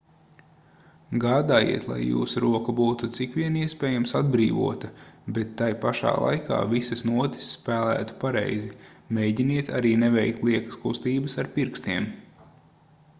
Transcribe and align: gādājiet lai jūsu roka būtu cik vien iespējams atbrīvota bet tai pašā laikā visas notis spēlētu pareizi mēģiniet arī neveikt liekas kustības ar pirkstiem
gādājiet 1.23 1.83
lai 1.89 1.97
jūsu 2.05 2.41
roka 2.43 2.73
būtu 2.79 3.09
cik 3.17 3.35
vien 3.41 3.59
iespējams 3.65 4.13
atbrīvota 4.21 4.89
bet 5.37 5.53
tai 5.61 5.69
pašā 5.85 6.15
laikā 6.25 6.63
visas 6.73 7.05
notis 7.11 7.51
spēlētu 7.59 8.17
pareizi 8.25 8.73
mēģiniet 9.21 9.73
arī 9.83 9.93
neveikt 10.07 10.45
liekas 10.51 10.83
kustības 10.87 11.39
ar 11.45 11.53
pirkstiem 11.59 12.13